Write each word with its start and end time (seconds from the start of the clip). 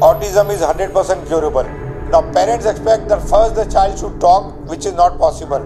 autism 0.00 0.50
is 0.50 0.60
100% 0.60 1.26
curable. 1.26 1.64
Now, 2.10 2.22
parents 2.32 2.66
expect 2.66 3.08
that 3.08 3.20
first 3.28 3.54
the 3.54 3.64
child 3.66 3.98
should 3.98 4.20
talk, 4.20 4.54
which 4.68 4.86
is 4.86 4.94
not 4.94 5.18
possible. 5.18 5.60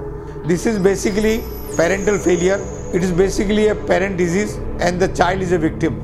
This 0.47 0.67
is 0.67 0.79
basically 0.79 1.43
parental 1.77 2.19
failure. 2.19 2.59
It 2.93 3.03
is 3.03 3.13
basically 3.13 3.69
a 3.69 3.75
parent 3.75 4.19
disease, 4.19 4.57
and 4.81 5.01
the 5.01 5.09
child 5.09 5.41
is 5.41 5.53
a 5.53 5.59
victim. 5.59 6.01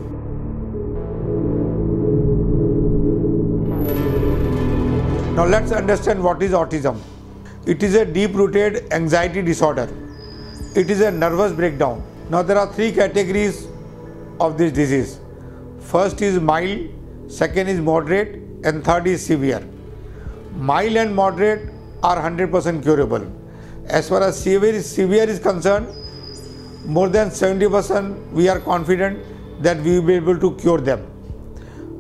Now, 5.35 5.47
let's 5.47 5.73
understand 5.73 6.23
what 6.23 6.43
is 6.43 6.53
autism. 6.53 7.01
It 7.67 7.83
is 7.83 7.95
a 7.95 8.05
deep 8.05 8.35
rooted 8.35 8.93
anxiety 8.93 9.43
disorder, 9.43 9.89
it 10.75 10.91
is 10.91 11.01
a 11.01 11.11
nervous 11.11 11.53
breakdown. 11.53 12.03
Now, 12.31 12.43
there 12.43 12.59
are 12.59 12.73
three 12.73 12.93
categories 12.93 13.67
of 14.39 14.57
this 14.57 14.73
disease 14.73 15.21
first 15.91 16.23
is 16.23 16.39
mild, 16.39 16.89
second 17.31 17.69
is 17.69 17.81
moderate, 17.81 18.41
and 18.65 18.85
third 18.85 19.07
is 19.07 19.25
severe. 19.25 19.63
Mild 20.57 20.97
and 20.97 21.15
moderate 21.15 21.71
are 22.03 22.17
100% 22.17 22.83
curable. 22.83 23.25
As 23.87 24.09
far 24.09 24.23
as 24.23 24.43
severe, 24.43 24.83
severe 24.83 25.29
is 25.29 25.39
concerned, 25.39 25.87
more 26.85 27.09
than 27.09 27.29
70% 27.29 28.33
we 28.33 28.49
are 28.49 28.59
confident 28.59 29.23
that 29.63 29.79
we 29.79 29.99
will 29.99 30.07
be 30.07 30.15
able 30.15 30.39
to 30.39 30.55
cure 30.57 30.81
them. 30.81 31.07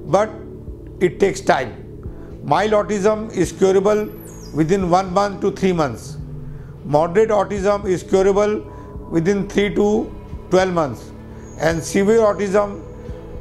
But 0.07 0.31
it 1.01 1.21
takes 1.21 1.41
time. 1.41 1.77
Mild 2.43 2.73
autism 2.73 3.31
is 3.33 3.53
curable 3.53 4.09
within 4.55 4.91
one 4.91 5.13
month 5.13 5.41
to 5.43 5.53
three 5.53 5.73
months. 5.73 6.17
Moderate 6.85 7.29
autism 7.29 7.85
is 7.85 8.03
curable 8.03 8.61
within 9.11 9.49
3 9.49 9.75
to 9.75 10.13
12 10.51 10.73
months. 10.73 11.13
And 11.61 11.83
severe 11.83 12.21
autism 12.21 12.90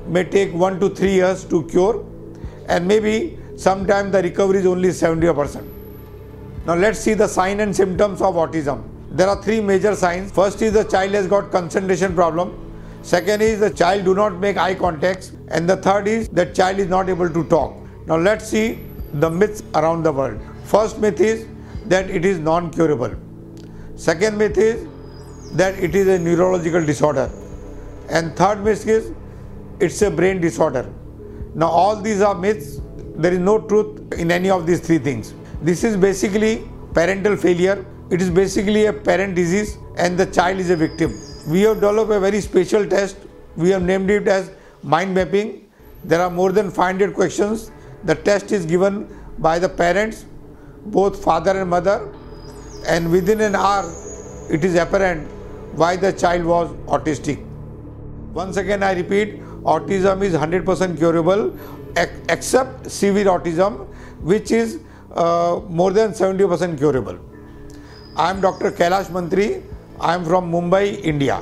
may 0.09 0.23
take 0.23 0.53
1 0.53 0.79
to 0.79 0.89
3 0.89 1.11
years 1.11 1.43
to 1.45 1.63
cure, 1.67 2.05
and 2.67 2.87
maybe 2.87 3.37
sometime 3.55 4.11
the 4.11 4.21
recovery 4.21 4.59
is 4.59 4.65
only 4.65 4.89
70%. 4.89 5.63
Now, 6.65 6.75
let's 6.75 6.99
see 6.99 7.13
the 7.13 7.27
sign 7.27 7.59
and 7.61 7.75
symptoms 7.75 8.21
of 8.21 8.35
autism. 8.35 8.83
There 9.11 9.27
are 9.27 9.41
three 9.41 9.59
major 9.59 9.95
signs. 9.95 10.31
First 10.31 10.61
is 10.61 10.73
the 10.73 10.83
child 10.83 11.13
has 11.13 11.27
got 11.27 11.51
concentration 11.51 12.13
problem. 12.13 12.51
Second 13.01 13.41
is 13.41 13.59
the 13.59 13.71
child 13.71 14.05
do 14.05 14.13
not 14.13 14.35
make 14.35 14.57
eye 14.57 14.75
contacts. 14.75 15.31
And 15.47 15.67
the 15.67 15.77
third 15.77 16.07
is 16.07 16.27
that 16.29 16.53
child 16.53 16.77
is 16.79 16.87
not 16.87 17.09
able 17.09 17.29
to 17.29 17.43
talk. 17.45 17.75
Now, 18.05 18.17
let's 18.17 18.47
see 18.47 18.79
the 19.13 19.29
myths 19.29 19.63
around 19.73 20.03
the 20.03 20.11
world. 20.11 20.39
First 20.65 20.99
myth 20.99 21.19
is 21.19 21.47
that 21.87 22.09
it 22.09 22.23
is 22.23 22.37
non-curable. 22.37 23.15
Second 23.95 24.37
myth 24.37 24.57
is 24.57 24.87
that 25.53 25.79
it 25.79 25.95
is 25.95 26.07
a 26.07 26.19
neurological 26.19 26.85
disorder. 26.85 27.31
And 28.09 28.35
third 28.35 28.63
myth 28.63 28.87
is 28.87 29.11
it's 29.79 30.01
a 30.01 30.11
brain 30.11 30.41
disorder. 30.41 30.91
Now, 31.55 31.67
all 31.67 31.95
these 31.95 32.21
are 32.21 32.35
myths. 32.35 32.81
There 33.15 33.33
is 33.33 33.39
no 33.39 33.59
truth 33.59 34.13
in 34.13 34.31
any 34.31 34.49
of 34.49 34.65
these 34.65 34.79
three 34.79 34.97
things. 34.97 35.33
This 35.61 35.83
is 35.83 35.97
basically 35.97 36.67
parental 36.93 37.35
failure. 37.35 37.85
It 38.09 38.21
is 38.21 38.29
basically 38.29 38.85
a 38.85 38.93
parent 38.93 39.35
disease, 39.35 39.77
and 39.97 40.17
the 40.17 40.25
child 40.25 40.59
is 40.59 40.69
a 40.69 40.75
victim. 40.75 41.11
We 41.47 41.61
have 41.61 41.75
developed 41.75 42.11
a 42.11 42.19
very 42.19 42.41
special 42.41 42.85
test. 42.85 43.17
We 43.55 43.69
have 43.69 43.83
named 43.83 44.09
it 44.09 44.27
as 44.27 44.51
mind 44.83 45.13
mapping. 45.13 45.69
There 46.03 46.21
are 46.21 46.29
more 46.29 46.51
than 46.51 46.71
500 46.71 47.13
questions. 47.13 47.71
The 48.03 48.15
test 48.15 48.51
is 48.51 48.65
given 48.65 49.07
by 49.37 49.59
the 49.59 49.69
parents, 49.69 50.25
both 50.85 51.23
father 51.23 51.59
and 51.59 51.69
mother, 51.69 52.13
and 52.87 53.11
within 53.11 53.41
an 53.41 53.55
hour, 53.55 53.83
it 54.49 54.63
is 54.63 54.75
apparent 54.75 55.27
why 55.75 55.95
the 55.95 56.11
child 56.13 56.45
was 56.45 56.71
autistic. 56.87 57.45
Once 58.33 58.57
again, 58.57 58.81
I 58.83 58.93
repeat 58.93 59.41
autism 59.63 60.23
is 60.23 60.33
100% 60.33 60.97
curable 60.97 61.57
except 62.29 62.89
severe 62.89 63.25
autism, 63.25 63.87
which 64.21 64.51
is 64.51 64.79
uh, 65.15 65.59
more 65.69 65.91
than 65.91 66.11
70% 66.11 66.77
curable. 66.77 67.19
I 68.15 68.29
am 68.29 68.41
Dr. 68.41 68.71
Kailash 68.71 69.11
Mantry. 69.11 69.63
I 69.99 70.13
am 70.13 70.25
from 70.25 70.51
Mumbai, 70.51 71.01
India. 71.03 71.41